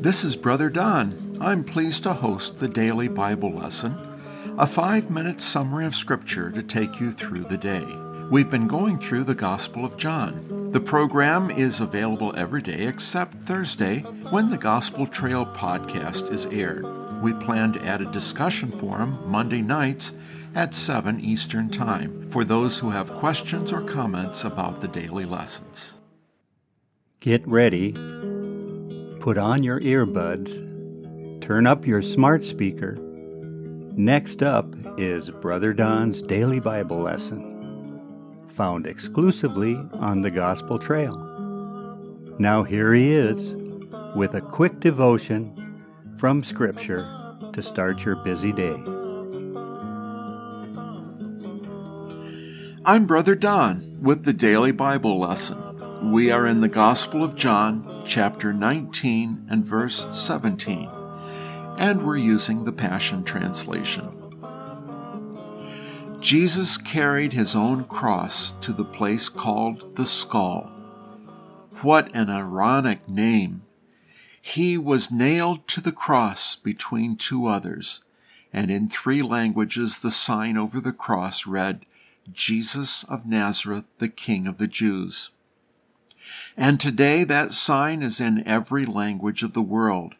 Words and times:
This 0.00 0.24
is 0.24 0.34
Brother 0.34 0.70
Don. 0.70 1.36
I'm 1.42 1.62
pleased 1.62 2.04
to 2.04 2.14
host 2.14 2.58
the 2.58 2.68
daily 2.68 3.06
Bible 3.06 3.52
lesson, 3.52 3.98
a 4.58 4.66
five 4.66 5.10
minute 5.10 5.42
summary 5.42 5.84
of 5.84 5.94
Scripture 5.94 6.50
to 6.52 6.62
take 6.62 7.00
you 7.00 7.12
through 7.12 7.44
the 7.44 7.58
day. 7.58 7.84
We've 8.30 8.50
been 8.50 8.66
going 8.66 8.98
through 8.98 9.24
the 9.24 9.34
Gospel 9.34 9.84
of 9.84 9.98
John. 9.98 10.70
The 10.72 10.80
program 10.80 11.50
is 11.50 11.82
available 11.82 12.34
every 12.34 12.62
day 12.62 12.86
except 12.86 13.42
Thursday 13.42 13.98
when 14.30 14.48
the 14.48 14.56
Gospel 14.56 15.06
Trail 15.06 15.44
podcast 15.44 16.32
is 16.32 16.46
aired. 16.46 16.86
We 17.20 17.34
plan 17.34 17.74
to 17.74 17.84
add 17.84 18.00
a 18.00 18.10
discussion 18.10 18.72
forum 18.72 19.18
Monday 19.26 19.60
nights 19.60 20.14
at 20.54 20.74
7 20.74 21.20
Eastern 21.20 21.68
Time 21.68 22.26
for 22.30 22.42
those 22.42 22.78
who 22.78 22.88
have 22.88 23.12
questions 23.12 23.70
or 23.70 23.82
comments 23.82 24.44
about 24.44 24.80
the 24.80 24.88
daily 24.88 25.26
lessons. 25.26 25.98
Get 27.20 27.46
ready 27.46 27.92
Put 29.20 29.36
on 29.36 29.62
your 29.62 29.78
earbuds, 29.80 30.50
turn 31.42 31.66
up 31.66 31.86
your 31.86 32.00
smart 32.00 32.42
speaker. 32.42 32.96
Next 33.94 34.42
up 34.42 34.66
is 34.96 35.28
Brother 35.28 35.74
Don's 35.74 36.22
Daily 36.22 36.58
Bible 36.58 37.00
Lesson, 37.00 38.48
found 38.54 38.86
exclusively 38.86 39.74
on 39.92 40.22
the 40.22 40.30
Gospel 40.30 40.78
Trail. 40.78 41.14
Now 42.38 42.62
here 42.62 42.94
he 42.94 43.12
is 43.12 43.54
with 44.16 44.34
a 44.36 44.40
quick 44.40 44.80
devotion 44.80 45.84
from 46.16 46.42
Scripture 46.42 47.06
to 47.52 47.60
start 47.60 48.02
your 48.02 48.16
busy 48.16 48.52
day. 48.52 48.82
I'm 52.86 53.04
Brother 53.04 53.34
Don 53.34 53.98
with 54.00 54.24
the 54.24 54.32
Daily 54.32 54.72
Bible 54.72 55.20
Lesson. 55.20 55.69
We 56.02 56.30
are 56.30 56.46
in 56.46 56.62
the 56.62 56.68
Gospel 56.68 57.22
of 57.22 57.36
John, 57.36 58.02
chapter 58.06 58.54
19 58.54 59.48
and 59.50 59.66
verse 59.66 60.06
17, 60.12 60.88
and 61.76 62.06
we're 62.06 62.16
using 62.16 62.64
the 62.64 62.72
Passion 62.72 63.22
Translation. 63.22 64.10
Jesus 66.18 66.78
carried 66.78 67.34
his 67.34 67.54
own 67.54 67.84
cross 67.84 68.52
to 68.62 68.72
the 68.72 68.84
place 68.84 69.28
called 69.28 69.96
the 69.96 70.06
skull. 70.06 70.72
What 71.82 72.10
an 72.14 72.30
ironic 72.30 73.06
name! 73.06 73.62
He 74.40 74.78
was 74.78 75.12
nailed 75.12 75.68
to 75.68 75.82
the 75.82 75.92
cross 75.92 76.56
between 76.56 77.16
two 77.16 77.46
others, 77.46 78.02
and 78.54 78.70
in 78.70 78.88
three 78.88 79.20
languages 79.20 79.98
the 79.98 80.10
sign 80.10 80.56
over 80.56 80.80
the 80.80 80.92
cross 80.92 81.46
read, 81.46 81.84
Jesus 82.32 83.04
of 83.04 83.26
Nazareth, 83.26 83.84
the 83.98 84.08
King 84.08 84.46
of 84.46 84.56
the 84.56 84.66
Jews. 84.66 85.30
And 86.56 86.78
today 86.78 87.24
that 87.24 87.52
sign 87.52 88.02
is 88.02 88.20
in 88.20 88.46
every 88.46 88.84
language 88.86 89.42
of 89.42 89.52
the 89.52 89.62
world. 89.62 90.14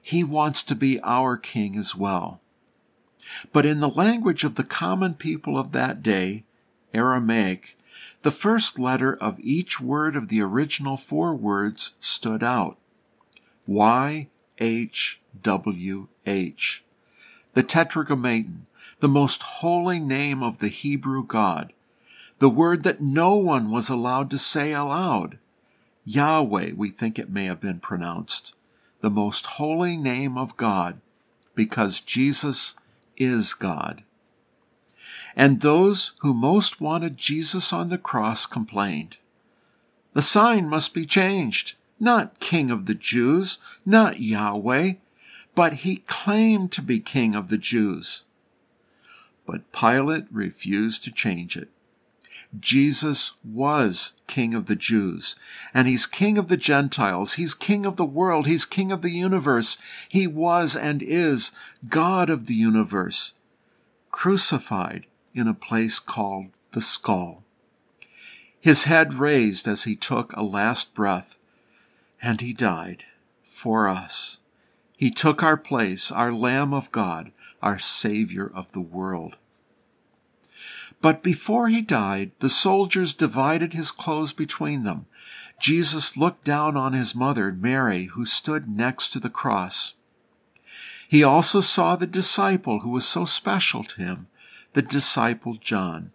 He 0.00 0.22
wants 0.22 0.62
to 0.64 0.74
be 0.74 1.00
our 1.00 1.36
king 1.36 1.76
as 1.76 1.94
well. 1.94 2.40
But 3.52 3.66
in 3.66 3.80
the 3.80 3.88
language 3.88 4.44
of 4.44 4.54
the 4.54 4.64
common 4.64 5.14
people 5.14 5.58
of 5.58 5.72
that 5.72 6.02
day, 6.02 6.44
Aramaic, 6.92 7.76
the 8.22 8.30
first 8.30 8.78
letter 8.78 9.14
of 9.16 9.40
each 9.40 9.80
word 9.80 10.16
of 10.16 10.28
the 10.28 10.40
original 10.40 10.96
four 10.96 11.34
words 11.34 11.92
stood 12.00 12.42
out. 12.42 12.78
Y 13.66 14.28
H 14.58 15.20
W 15.42 16.08
H. 16.26 16.84
The 17.54 17.62
Tetragrammaton, 17.62 18.66
the 19.00 19.08
most 19.08 19.42
holy 19.42 20.00
name 20.00 20.42
of 20.42 20.58
the 20.58 20.68
Hebrew 20.68 21.24
God, 21.24 21.72
the 22.38 22.48
word 22.48 22.82
that 22.82 23.00
no 23.00 23.34
one 23.34 23.70
was 23.70 23.88
allowed 23.88 24.30
to 24.30 24.38
say 24.38 24.72
aloud. 24.72 25.38
Yahweh, 26.04 26.72
we 26.76 26.90
think 26.90 27.18
it 27.18 27.30
may 27.30 27.46
have 27.46 27.60
been 27.60 27.80
pronounced, 27.80 28.54
the 29.00 29.10
most 29.10 29.46
holy 29.46 29.96
name 29.96 30.36
of 30.36 30.56
God, 30.56 31.00
because 31.54 32.00
Jesus 32.00 32.76
is 33.16 33.54
God. 33.54 34.02
And 35.36 35.60
those 35.60 36.12
who 36.20 36.34
most 36.34 36.80
wanted 36.80 37.16
Jesus 37.16 37.72
on 37.72 37.88
the 37.88 37.98
cross 37.98 38.46
complained. 38.46 39.16
The 40.12 40.22
sign 40.22 40.68
must 40.68 40.94
be 40.94 41.06
changed. 41.06 41.74
Not 41.98 42.38
King 42.40 42.70
of 42.70 42.86
the 42.86 42.94
Jews, 42.94 43.58
not 43.86 44.20
Yahweh, 44.20 44.94
but 45.54 45.72
he 45.72 45.96
claimed 46.06 46.72
to 46.72 46.82
be 46.82 47.00
King 47.00 47.34
of 47.34 47.48
the 47.48 47.58
Jews. 47.58 48.24
But 49.46 49.70
Pilate 49.72 50.26
refused 50.30 51.04
to 51.04 51.12
change 51.12 51.56
it. 51.56 51.68
Jesus 52.60 53.32
was 53.42 54.12
King 54.26 54.54
of 54.54 54.66
the 54.66 54.76
Jews, 54.76 55.36
and 55.72 55.88
He's 55.88 56.06
King 56.06 56.38
of 56.38 56.48
the 56.48 56.56
Gentiles. 56.56 57.34
He's 57.34 57.54
King 57.54 57.84
of 57.86 57.96
the 57.96 58.04
world. 58.04 58.46
He's 58.46 58.64
King 58.64 58.92
of 58.92 59.02
the 59.02 59.10
universe. 59.10 59.78
He 60.08 60.26
was 60.26 60.76
and 60.76 61.02
is 61.02 61.52
God 61.88 62.30
of 62.30 62.46
the 62.46 62.54
universe, 62.54 63.32
crucified 64.10 65.06
in 65.34 65.48
a 65.48 65.54
place 65.54 65.98
called 65.98 66.46
the 66.72 66.82
skull. 66.82 67.42
His 68.60 68.84
head 68.84 69.14
raised 69.14 69.66
as 69.66 69.84
He 69.84 69.96
took 69.96 70.32
a 70.32 70.42
last 70.42 70.94
breath, 70.94 71.36
and 72.22 72.40
He 72.40 72.52
died 72.52 73.04
for 73.42 73.88
us. 73.88 74.38
He 74.96 75.10
took 75.10 75.42
our 75.42 75.56
place, 75.56 76.12
our 76.12 76.32
Lamb 76.32 76.72
of 76.72 76.92
God, 76.92 77.32
our 77.62 77.78
Savior 77.78 78.50
of 78.54 78.70
the 78.72 78.80
world. 78.80 79.36
But 81.04 81.22
before 81.22 81.68
he 81.68 81.82
died, 81.82 82.30
the 82.38 82.48
soldiers 82.48 83.12
divided 83.12 83.74
his 83.74 83.92
clothes 83.92 84.32
between 84.32 84.84
them. 84.84 85.04
Jesus 85.60 86.16
looked 86.16 86.44
down 86.44 86.78
on 86.78 86.94
his 86.94 87.14
mother, 87.14 87.52
Mary, 87.52 88.06
who 88.06 88.24
stood 88.24 88.70
next 88.70 89.10
to 89.10 89.20
the 89.20 89.28
cross. 89.28 89.92
He 91.06 91.22
also 91.22 91.60
saw 91.60 91.94
the 91.94 92.06
disciple 92.06 92.80
who 92.80 92.88
was 92.88 93.04
so 93.04 93.26
special 93.26 93.84
to 93.84 94.00
him, 94.00 94.28
the 94.72 94.80
disciple 94.80 95.58
John, 95.60 96.12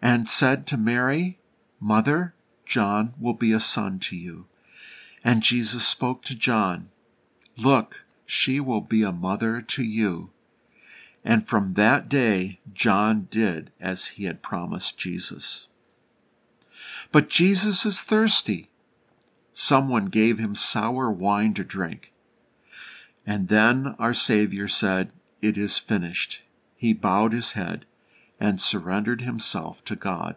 and 0.00 0.28
said 0.28 0.68
to 0.68 0.76
Mary, 0.76 1.40
Mother, 1.80 2.32
John 2.64 3.12
will 3.18 3.34
be 3.34 3.50
a 3.50 3.58
son 3.58 3.98
to 4.02 4.14
you. 4.14 4.46
And 5.24 5.42
Jesus 5.42 5.84
spoke 5.84 6.22
to 6.26 6.36
John, 6.36 6.90
Look, 7.56 8.04
she 8.24 8.60
will 8.60 8.82
be 8.82 9.02
a 9.02 9.10
mother 9.10 9.60
to 9.62 9.82
you. 9.82 10.30
And 11.28 11.44
from 11.44 11.74
that 11.74 12.08
day, 12.08 12.60
John 12.72 13.26
did 13.32 13.72
as 13.80 14.06
he 14.10 14.26
had 14.26 14.42
promised 14.42 14.96
Jesus. 14.96 15.66
But 17.10 17.28
Jesus 17.28 17.84
is 17.84 18.00
thirsty. 18.00 18.70
Someone 19.52 20.06
gave 20.06 20.38
him 20.38 20.54
sour 20.54 21.10
wine 21.10 21.52
to 21.54 21.64
drink. 21.64 22.12
And 23.26 23.48
then 23.48 23.96
our 23.98 24.14
Savior 24.14 24.68
said, 24.68 25.10
It 25.42 25.58
is 25.58 25.78
finished. 25.78 26.42
He 26.76 26.92
bowed 26.92 27.32
his 27.32 27.52
head 27.52 27.86
and 28.38 28.60
surrendered 28.60 29.22
himself 29.22 29.84
to 29.86 29.96
God. 29.96 30.36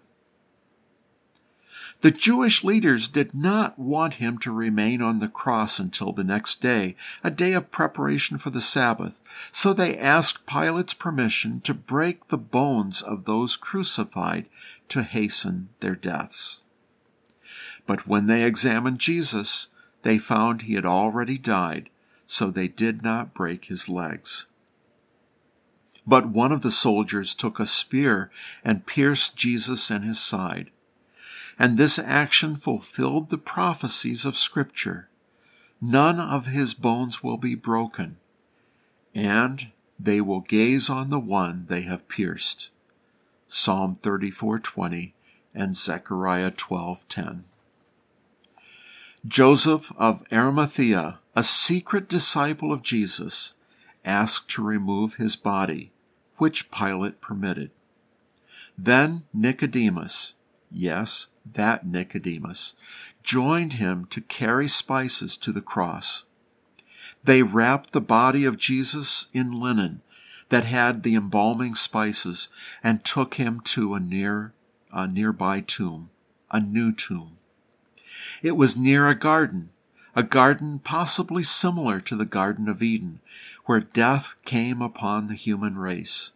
The 2.02 2.12
Jewish 2.12 2.64
leaders 2.64 3.10
did 3.10 3.34
not 3.34 3.78
want 3.78 4.16
him 4.16 4.38
to 4.40 4.54
remain 4.54 5.02
on 5.02 5.20
the 5.20 5.28
cross 5.28 5.80
until 5.80 6.14
the 6.14 6.24
next 6.24 6.62
day, 6.62 6.96
a 7.26 7.30
day 7.30 7.52
of 7.52 7.72
preparation 7.72 8.38
for 8.38 8.50
the 8.52 8.62
Sabbath, 8.62 9.20
so 9.52 9.74
they 9.74 9.98
asked 9.98 10.46
Pilate's 10.46 10.94
permission 10.94 11.60
to 11.62 11.74
break 11.74 12.30
the 12.30 12.38
bones 12.38 13.02
of 13.02 13.26
those 13.26 13.58
crucified 13.58 14.46
to 14.88 15.04
hasten 15.04 15.70
their 15.82 15.96
deaths. 15.96 16.62
But 17.86 18.08
when 18.08 18.28
they 18.28 18.44
examined 18.44 19.00
Jesus, 19.00 19.68
they 20.04 20.18
found 20.18 20.62
he 20.62 20.76
had 20.76 20.86
already 20.86 21.38
died, 21.38 21.90
so 22.26 22.50
they 22.50 22.70
did 22.70 23.04
not 23.04 23.34
break 23.34 23.66
his 23.66 23.90
legs. 23.90 24.46
But 26.08 26.30
one 26.30 26.54
of 26.54 26.62
the 26.62 26.72
soldiers 26.72 27.36
took 27.36 27.60
a 27.60 27.68
spear 27.68 28.32
and 28.64 28.86
pierced 28.86 29.36
Jesus 29.36 29.92
in 29.92 30.04
his 30.04 30.20
side 30.20 30.72
and 31.60 31.78
this 31.78 32.00
action 32.00 32.56
fulfilled 32.56 33.30
the 33.30 33.38
prophecies 33.38 34.24
of 34.24 34.38
Scripture. 34.38 35.10
None 35.82 36.20
of 36.20 36.46
his 36.46 36.74
bones 36.74 37.22
will 37.22 37.38
be 37.38 37.54
broken, 37.54 38.18
and 39.14 39.68
they 40.00 40.22
will 40.22 40.40
gaze 40.40 40.90
on 40.90 41.10
the 41.10 41.20
one 41.20 41.66
they 41.68 41.82
have 41.82 42.08
pierced. 42.08 42.70
Psalm 43.50 43.98
34:20 44.02 45.14
and 45.54 45.76
Zechariah 45.76 46.52
12:10. 46.52 47.44
Joseph 49.28 49.92
of 49.98 50.24
Arimathea, 50.32 51.20
a 51.36 51.44
secret 51.44 52.08
disciple 52.08 52.72
of 52.72 52.82
Jesus, 52.82 53.54
asked 54.06 54.50
to 54.52 54.64
remove 54.64 55.16
his 55.16 55.36
body, 55.36 55.92
which 56.38 56.72
Pilate 56.72 57.20
permitted. 57.20 57.72
Then 58.78 59.24
Nicodemus, 59.34 60.36
yes, 60.72 61.28
that 61.54 61.86
Nicodemus, 61.86 62.76
joined 63.24 63.74
him 63.74 64.06
to 64.12 64.22
carry 64.22 64.68
spices 64.68 65.38
to 65.38 65.52
the 65.52 65.62
cross. 65.62 66.26
They 67.24 67.44
wrapped 67.44 67.92
the 67.92 68.02
body 68.02 68.46
of 68.46 68.58
Jesus 68.58 69.28
in 69.34 69.52
linen 69.52 70.02
that 70.50 70.66
had 70.66 71.04
the 71.04 71.16
embalming 71.16 71.76
spices 71.76 72.50
and 72.84 73.04
took 73.04 73.36
him 73.36 73.62
to 73.62 73.94
a 73.94 74.00
near 74.00 74.54
a 74.92 75.08
nearby 75.08 75.62
tomb, 75.62 76.10
a 76.52 76.60
new 76.60 76.92
tomb. 76.92 77.38
It 78.42 78.58
was 78.58 78.76
near 78.76 79.08
a 79.08 79.16
garden, 79.16 79.70
a 80.16 80.24
garden 80.24 80.80
possibly 80.80 81.44
similar 81.44 82.00
to 82.02 82.16
the 82.16 82.26
Garden 82.26 82.68
of 82.68 82.82
Eden, 82.82 83.20
where 83.66 83.80
death 83.80 84.34
came 84.46 84.82
upon 84.82 85.28
the 85.28 85.36
human 85.36 85.78
race. 85.78 86.32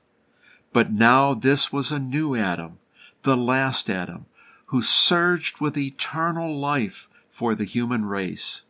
But 0.72 0.92
now 0.92 1.34
this 1.34 1.74
was 1.74 1.92
a 1.92 2.00
new 2.00 2.36
Adam, 2.36 2.78
the 3.24 3.38
last 3.38 3.90
Adam, 3.90 4.28
who 4.74 4.82
surged 4.82 5.62
with 5.62 5.78
eternal 5.78 6.58
life 6.58 7.08
for 7.30 7.54
the 7.54 7.64
human 7.64 8.06
race. 8.06 8.64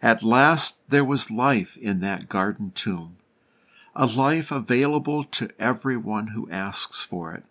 At 0.00 0.22
last 0.22 0.78
there 0.88 1.04
was 1.04 1.32
life 1.32 1.76
in 1.76 1.98
that 1.98 2.28
garden 2.28 2.70
tomb, 2.76 3.16
a 3.96 4.06
life 4.06 4.52
available 4.52 5.24
to 5.24 5.50
everyone 5.58 6.28
who 6.28 6.48
asks 6.48 7.02
for 7.02 7.34
it. 7.34 7.42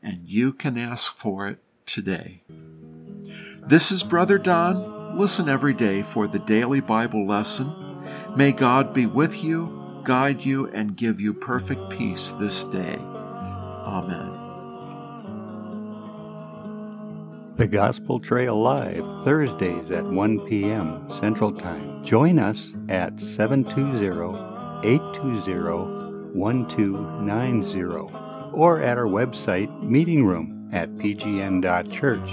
And 0.00 0.28
you 0.28 0.52
can 0.52 0.78
ask 0.78 1.12
for 1.12 1.48
it 1.48 1.58
today. 1.86 2.42
This 3.66 3.90
is 3.90 4.04
Brother 4.04 4.38
Don. 4.38 5.18
Listen 5.18 5.48
every 5.48 5.74
day 5.74 6.02
for 6.02 6.28
the 6.28 6.38
daily 6.38 6.80
Bible 6.80 7.26
lesson. 7.26 8.06
May 8.36 8.52
God 8.52 8.94
be 8.94 9.06
with 9.06 9.42
you, 9.42 10.02
guide 10.04 10.44
you, 10.44 10.68
and 10.68 10.96
give 10.96 11.20
you 11.20 11.34
perfect 11.34 11.90
peace 11.90 12.30
this 12.30 12.62
day. 12.62 12.96
Amen. 13.00 14.49
The 17.60 17.66
Gospel 17.66 18.18
Trail 18.18 18.56
Live, 18.58 19.04
Thursdays 19.22 19.90
at 19.90 20.06
1 20.06 20.48
p.m. 20.48 21.06
Central 21.20 21.52
Time. 21.52 22.02
Join 22.02 22.38
us 22.38 22.70
at 22.88 23.20
720 23.20 24.88
820 24.88 26.32
1290 26.32 27.82
or 28.54 28.80
at 28.80 28.96
our 28.96 29.04
website, 29.04 29.82
Meeting 29.82 30.24
Room 30.24 30.70
at 30.72 30.88
pgn.church. 30.96 32.30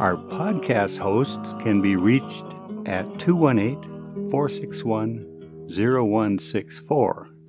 Our 0.00 0.16
podcast 0.16 0.96
hosts 0.96 1.62
can 1.62 1.82
be 1.82 1.96
reached 1.96 2.44
at 2.86 3.18
218 3.18 4.30
461 4.30 5.26
0164 5.68 7.29